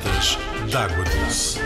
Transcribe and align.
Piratas 0.00 0.38
d'Água 0.70 1.04
Doce. 1.04 1.60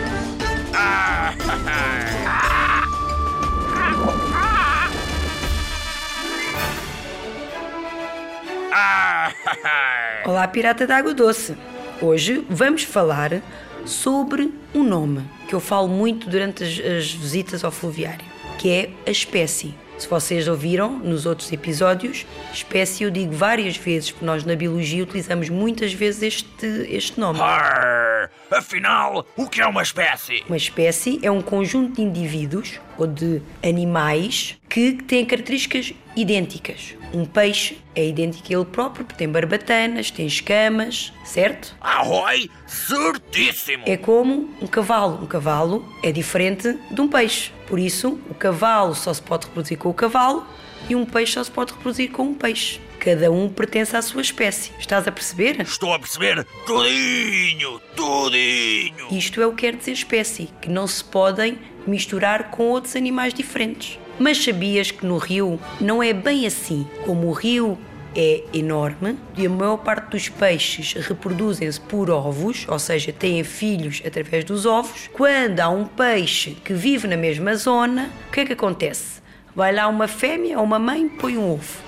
Olá, 10.27 10.49
Pirata 10.49 10.87
d'Água 10.87 11.15
Doce. 11.15 11.57
Hoje 12.01 12.45
vamos 12.49 12.83
falar 12.83 13.41
sobre 13.87 14.53
um 14.75 14.83
nome 14.83 15.23
que 15.49 15.55
eu 15.55 15.61
falo 15.61 15.87
muito 15.89 16.29
durante 16.29 16.65
as, 16.65 16.71
as 16.81 17.13
visitas 17.13 17.63
ao 17.65 17.71
fluviário, 17.71 18.25
que 18.59 18.71
é 18.71 18.91
a 19.07 19.11
espécie. 19.11 19.75
Se 19.97 20.09
vocês 20.09 20.49
ouviram 20.49 20.99
nos 20.99 21.25
outros 21.25 21.53
episódios, 21.53 22.27
espécie 22.53 23.05
eu 23.05 23.11
digo 23.11 23.33
várias 23.33 23.77
vezes, 23.77 24.11
porque 24.11 24.25
nós 24.25 24.45
na 24.45 24.57
biologia 24.57 25.03
utilizamos 25.03 25.49
muitas 25.49 25.93
vezes 25.93 26.23
este, 26.23 26.67
este 26.89 27.19
nome. 27.19 27.41
Arr, 27.41 28.29
afinal, 28.51 29.27
o 29.37 29.49
que 29.49 29.61
é 29.61 29.67
uma 29.67 29.83
espécie? 29.83 30.43
Uma 30.49 30.57
espécie 30.57 31.21
é 31.23 31.31
um 31.31 31.41
conjunto 31.41 31.97
de 31.97 32.03
indivíduos 32.03 32.81
ou 32.99 33.07
de 33.07 33.41
animais 33.63 34.59
que 34.75 34.93
têm 34.95 35.25
características 35.25 35.95
idênticas. 36.17 36.97
Um 37.13 37.25
peixe 37.25 37.79
é 37.95 38.09
idêntico 38.09 38.49
a 38.51 38.57
ele 38.57 38.65
próprio, 38.65 39.05
porque 39.05 39.17
tem 39.17 39.29
barbatanas, 39.29 40.11
tem 40.11 40.27
escamas, 40.27 41.13
certo? 41.25 41.77
Arroi, 41.81 42.51
certíssimo! 42.67 43.85
É 43.87 43.97
como 43.97 44.53
um 44.61 44.67
cavalo. 44.67 45.23
Um 45.23 45.27
cavalo 45.27 45.89
é 46.03 46.11
diferente 46.11 46.77
de 46.91 47.01
um 47.01 47.07
peixe. 47.07 47.53
Por 47.69 47.79
isso, 47.79 48.19
o 48.29 48.35
cavalo 48.35 48.97
só 48.97 49.15
se 49.15 49.23
pode 49.23 49.47
reproduzir 49.47 49.79
com 49.79 49.91
o 49.91 49.95
cavalo 49.95 50.45
e 50.91 50.97
um 50.97 51.05
peixe 51.05 51.35
só 51.35 51.45
se 51.45 51.53
pode 51.53 51.73
reproduzir 51.73 52.11
com 52.11 52.25
um 52.25 52.35
peixe. 52.35 52.81
Cada 52.99 53.31
um 53.31 53.49
pertence 53.49 53.97
à 53.97 54.03
sua 54.03 54.23
espécie. 54.23 54.73
Estás 54.81 55.07
a 55.07 55.13
perceber? 55.13 55.61
Estou 55.61 55.93
a 55.93 56.01
perceber 56.01 56.45
tudinho, 56.67 57.81
tudinho! 57.95 59.07
Isto 59.13 59.41
é 59.41 59.47
o 59.47 59.53
que 59.53 59.71
quer 59.71 59.77
dizer 59.77 59.93
espécie, 59.93 60.51
que 60.61 60.69
não 60.69 60.89
se 60.89 61.05
podem 61.05 61.61
misturar 61.87 62.51
com 62.51 62.65
outros 62.71 62.97
animais 62.97 63.33
diferentes. 63.33 64.01
Mas 64.19 64.43
sabias 64.43 64.91
que 64.91 65.05
no 65.05 65.19
rio 65.19 65.59
não 65.81 66.03
é 66.03 66.13
bem 66.13 66.47
assim? 66.47 66.87
Como 67.05 67.29
o 67.29 67.33
rio 67.33 67.79
é 68.17 68.45
enorme 68.53 69.19
e 69.37 69.47
a 69.47 69.51
maior 69.51 69.79
parte 69.79 70.11
dos 70.11 70.29
peixes 70.29 70.93
reproduzem-se 70.93 71.81
por 71.81 72.11
ovos, 72.11 72.65
ou 72.69 72.79
seja, 72.79 73.13
têm 73.13 73.43
filhos 73.43 74.03
através 74.07 74.45
dos 74.45 74.67
ovos. 74.67 75.11
Quando 75.13 75.61
há 75.61 75.69
um 75.69 75.85
peixe 75.85 76.53
que 76.65 76.73
vive 76.73 77.09
na 77.09 77.17
mesma 77.17 77.57
zona, 77.57 78.11
o 78.29 78.33
que 78.33 78.41
é 78.41 78.47
que 78.47 78.53
acontece? 78.53 79.23
Vai 79.55 79.75
lá 79.75 79.89
uma 79.89 80.09
fêmea 80.09 80.59
ou 80.59 80.65
uma 80.65 80.79
mãe, 80.79 81.09
põe 81.09 81.37
um 81.37 81.53
ovo. 81.53 81.83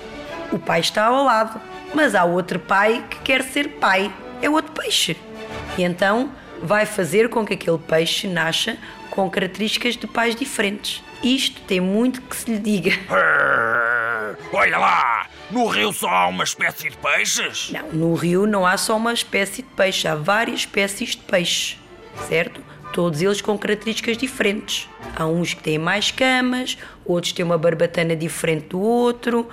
O 0.51 0.59
pai 0.59 0.81
está 0.81 1.05
ao 1.05 1.23
lado, 1.23 1.59
mas 1.93 2.15
há 2.15 2.23
outro 2.23 2.59
pai 2.59 3.05
que 3.09 3.19
quer 3.19 3.43
ser 3.43 3.69
pai, 3.79 4.13
é 4.41 4.49
outro 4.49 4.71
peixe. 4.73 5.15
E 5.77 5.83
então 5.83 6.31
vai 6.61 6.85
fazer 6.85 7.29
com 7.29 7.45
que 7.45 7.53
aquele 7.53 7.77
peixe 7.77 8.27
nasça 8.27 8.77
com 9.09 9.29
características 9.29 9.95
de 9.95 10.07
pais 10.07 10.35
diferentes. 10.35 11.03
Isto 11.23 11.61
tem 11.61 11.81
muito 11.81 12.21
que 12.21 12.35
se 12.35 12.51
lhe 12.51 12.59
diga. 12.59 12.91
Olha 14.53 14.77
lá, 14.77 15.27
no 15.49 15.67
rio 15.67 15.91
só 15.93 16.07
há 16.07 16.27
uma 16.27 16.43
espécie 16.43 16.89
de 16.89 16.97
peixes? 16.97 17.71
Não, 17.71 17.91
no 17.91 18.13
rio 18.15 18.45
não 18.45 18.65
há 18.65 18.77
só 18.77 18.97
uma 18.97 19.13
espécie 19.13 19.61
de 19.61 19.69
peixe, 19.69 20.07
há 20.07 20.15
várias 20.15 20.61
espécies 20.61 21.11
de 21.11 21.17
peixe, 21.17 21.77
certo? 22.27 22.61
Todos 22.93 23.21
eles 23.21 23.41
com 23.41 23.57
características 23.57 24.17
diferentes. 24.17 24.87
Há 25.15 25.25
uns 25.25 25.53
que 25.53 25.63
têm 25.63 25.77
mais 25.77 26.11
camas, 26.11 26.77
outros 27.05 27.33
têm 27.33 27.45
uma 27.45 27.57
barbatana 27.57 28.15
diferente 28.15 28.67
do 28.69 28.79
outro, 28.79 29.49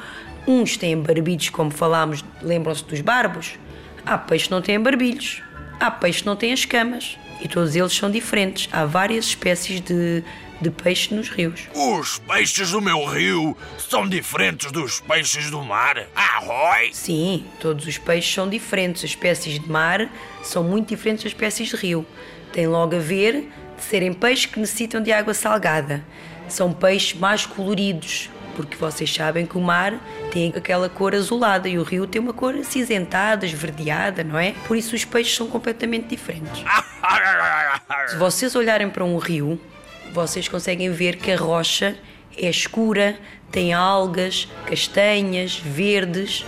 uns 0.46 0.76
têm 0.76 1.00
barbilhos, 1.00 1.48
como 1.50 1.70
falámos, 1.70 2.24
lembram-se 2.42 2.84
dos 2.84 3.00
barbos? 3.00 3.58
Há 4.04 4.18
peixes 4.18 4.48
que 4.48 4.52
não 4.52 4.62
têm 4.62 4.80
barbilhos, 4.80 5.42
há 5.80 5.90
peixes 5.90 6.22
que 6.22 6.26
não 6.26 6.36
têm 6.36 6.52
as 6.52 6.64
camas. 6.64 7.16
E 7.40 7.48
todos 7.48 7.74
eles 7.74 7.92
são 7.92 8.10
diferentes. 8.10 8.68
Há 8.72 8.84
várias 8.84 9.26
espécies 9.26 9.80
de, 9.80 10.22
de 10.60 10.70
peixe 10.70 11.14
nos 11.14 11.28
rios. 11.28 11.68
Os 11.74 12.18
peixes 12.18 12.70
do 12.70 12.80
meu 12.80 13.04
rio 13.04 13.56
são 13.78 14.08
diferentes 14.08 14.70
dos 14.72 15.00
peixes 15.00 15.50
do 15.50 15.62
mar? 15.62 16.06
Arroi! 16.14 16.90
Sim, 16.92 17.44
todos 17.60 17.86
os 17.86 17.98
peixes 17.98 18.32
são 18.32 18.48
diferentes. 18.48 19.04
As 19.04 19.10
espécies 19.10 19.58
de 19.58 19.70
mar 19.70 20.10
são 20.42 20.64
muito 20.64 20.88
diferentes 20.88 21.24
das 21.24 21.32
espécies 21.32 21.68
de 21.68 21.76
rio. 21.76 22.06
Tem 22.52 22.66
logo 22.66 22.96
a 22.96 23.00
ver 23.00 23.50
de 23.76 23.82
serem 23.82 24.12
peixes 24.12 24.46
que 24.46 24.58
necessitam 24.58 25.02
de 25.02 25.12
água 25.12 25.34
salgada. 25.34 26.04
São 26.48 26.72
peixes 26.72 27.18
mais 27.18 27.46
coloridos, 27.46 28.30
porque 28.54 28.76
vocês 28.76 29.12
sabem 29.12 29.46
que 29.46 29.56
o 29.56 29.60
mar 29.60 29.94
tem 30.32 30.52
aquela 30.56 30.88
cor 30.88 31.14
azulada 31.14 31.68
e 31.68 31.78
o 31.78 31.82
rio 31.82 32.06
tem 32.06 32.20
uma 32.20 32.32
cor 32.32 32.54
acinzentada, 32.54 33.44
esverdeada, 33.44 34.24
não 34.24 34.38
é? 34.38 34.52
Por 34.66 34.76
isso 34.76 34.94
os 34.94 35.04
peixes 35.04 35.36
são 35.36 35.46
completamente 35.46 36.08
diferentes. 36.08 36.64
Se 38.08 38.16
vocês 38.16 38.54
olharem 38.54 38.88
para 38.88 39.04
um 39.04 39.18
rio, 39.18 39.60
vocês 40.12 40.48
conseguem 40.48 40.90
ver 40.90 41.16
que 41.16 41.30
a 41.32 41.36
rocha 41.36 41.96
é 42.36 42.48
escura, 42.48 43.16
tem 43.50 43.72
algas, 43.72 44.48
castanhas, 44.66 45.58
verdes 45.58 46.44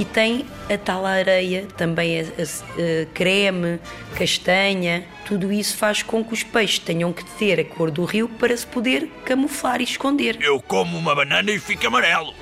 e 0.00 0.04
tem 0.06 0.46
a 0.72 0.78
tal 0.78 1.04
areia, 1.04 1.66
também 1.76 2.18
a, 2.20 2.22
a- 2.22 2.24
a 2.24 3.06
creme, 3.12 3.78
castanha. 4.16 5.04
Tudo 5.26 5.52
isso 5.52 5.76
faz 5.76 6.02
com 6.02 6.24
que 6.24 6.32
os 6.32 6.42
peixes 6.42 6.78
tenham 6.78 7.12
que 7.12 7.22
ter 7.24 7.60
a 7.60 7.64
cor 7.64 7.90
do 7.90 8.04
rio 8.04 8.28
para 8.28 8.56
se 8.56 8.66
poder 8.66 9.08
camuflar 9.24 9.80
e 9.80 9.84
esconder. 9.84 10.38
Eu 10.40 10.60
como 10.60 10.96
uma 10.96 11.14
banana 11.14 11.50
e 11.50 11.58
fico 11.58 11.86
amarelo. 11.86 12.32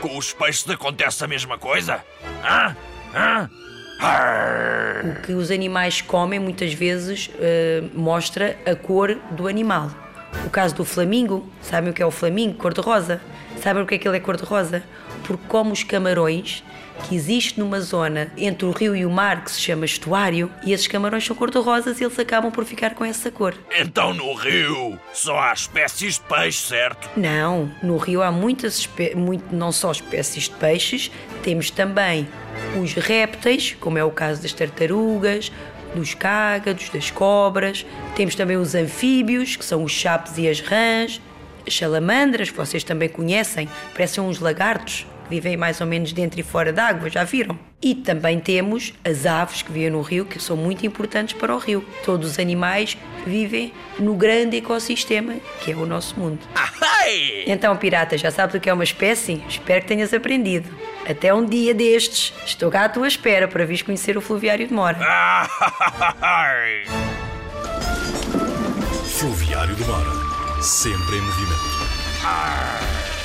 Com 0.00 0.16
os 0.18 0.32
peixes 0.34 0.68
acontece 0.68 1.24
a 1.24 1.26
mesma 1.26 1.56
coisa? 1.56 2.04
Hã? 2.44 2.76
Hã? 3.14 3.50
O 5.18 5.22
que 5.22 5.32
os 5.32 5.50
animais 5.50 6.02
comem 6.02 6.38
muitas 6.38 6.74
vezes 6.74 7.30
eh, 7.38 7.82
mostra 7.94 8.58
a 8.66 8.74
cor 8.76 9.14
do 9.30 9.48
animal. 9.48 9.90
O 10.44 10.50
caso 10.50 10.74
do 10.74 10.84
flamingo, 10.84 11.50
sabem 11.62 11.90
o 11.90 11.94
que 11.94 12.02
é 12.02 12.06
o 12.06 12.10
flamingo? 12.10 12.54
Cor-de-rosa. 12.58 13.22
Sabem 13.66 13.82
o 13.82 13.86
que 13.86 13.96
é 13.96 13.98
que 13.98 14.06
ele 14.06 14.18
é 14.18 14.20
cor-de-rosa? 14.20 14.80
Porque 15.24 15.42
como 15.48 15.72
os 15.72 15.82
camarões, 15.82 16.62
que 17.08 17.16
existe 17.16 17.58
numa 17.58 17.80
zona 17.80 18.30
entre 18.36 18.64
o 18.64 18.70
rio 18.70 18.94
e 18.94 19.04
o 19.04 19.10
mar 19.10 19.42
que 19.42 19.50
se 19.50 19.60
chama 19.60 19.84
estuário, 19.84 20.48
e 20.64 20.72
esses 20.72 20.86
camarões 20.86 21.26
são 21.26 21.34
cor-de-rosas 21.34 22.00
e 22.00 22.04
eles 22.04 22.16
acabam 22.16 22.52
por 22.52 22.64
ficar 22.64 22.94
com 22.94 23.04
essa 23.04 23.28
cor. 23.28 23.56
Então 23.76 24.14
no 24.14 24.34
rio 24.34 24.96
só 25.12 25.36
há 25.40 25.52
espécies 25.52 26.14
de 26.14 26.20
peixe, 26.20 26.62
certo? 26.62 27.10
Não, 27.16 27.68
no 27.82 27.96
rio 27.96 28.22
há 28.22 28.30
muitas 28.30 28.78
espé- 28.78 29.16
muito, 29.16 29.52
não 29.52 29.72
só 29.72 29.90
espécies 29.90 30.44
de 30.44 30.50
peixes, 30.50 31.10
temos 31.42 31.68
também 31.68 32.28
os 32.80 32.92
répteis, 32.94 33.76
como 33.80 33.98
é 33.98 34.04
o 34.04 34.12
caso 34.12 34.40
das 34.42 34.52
tartarugas, 34.52 35.50
dos 35.92 36.14
cágados, 36.14 36.88
das 36.90 37.10
cobras, 37.10 37.84
temos 38.14 38.36
também 38.36 38.56
os 38.58 38.76
anfíbios, 38.76 39.56
que 39.56 39.64
são 39.64 39.82
os 39.82 39.90
chapos 39.90 40.38
e 40.38 40.48
as 40.48 40.60
rãs, 40.60 41.20
salamandras, 41.68 42.50
que 42.50 42.56
vocês 42.56 42.84
também 42.84 43.08
conhecem, 43.08 43.68
parecem 43.92 44.22
uns 44.22 44.40
lagartos, 44.40 45.06
que 45.24 45.30
vivem 45.30 45.56
mais 45.56 45.80
ou 45.80 45.86
menos 45.86 46.12
dentro 46.12 46.38
e 46.38 46.42
fora 46.42 46.72
d'água, 46.72 47.10
já 47.10 47.24
viram? 47.24 47.58
E 47.82 47.94
também 47.94 48.40
temos 48.40 48.94
as 49.04 49.26
aves 49.26 49.62
que 49.62 49.72
vivem 49.72 49.90
no 49.90 50.00
rio, 50.00 50.24
que 50.24 50.40
são 50.40 50.56
muito 50.56 50.86
importantes 50.86 51.34
para 51.34 51.54
o 51.54 51.58
rio. 51.58 51.84
Todos 52.04 52.32
os 52.32 52.38
animais 52.38 52.96
vivem 53.26 53.72
no 53.98 54.14
grande 54.14 54.56
ecossistema 54.56 55.34
que 55.60 55.72
é 55.72 55.74
o 55.74 55.84
nosso 55.84 56.18
mundo. 56.18 56.40
Ai! 56.54 57.44
Então, 57.46 57.76
pirata, 57.76 58.16
já 58.16 58.30
sabes 58.30 58.54
o 58.54 58.60
que 58.60 58.70
é 58.70 58.72
uma 58.72 58.84
espécie? 58.84 59.42
Espero 59.48 59.82
que 59.82 59.88
tenhas 59.88 60.14
aprendido. 60.14 60.68
Até 61.08 61.32
um 61.32 61.44
dia 61.44 61.74
destes. 61.74 62.32
Estou 62.44 62.70
cá 62.70 62.84
à 62.84 62.88
tua 62.88 63.06
espera 63.06 63.46
para 63.46 63.64
vires 63.64 63.82
conhecer 63.82 64.16
o 64.16 64.20
Fluviário 64.20 64.66
de 64.66 64.72
Mora. 64.72 64.98
Fluviário 69.04 69.74
de 69.74 69.84
Mora. 69.84 70.35
Sempre 70.66 71.18
em 71.18 71.20
movimento. 71.20 73.15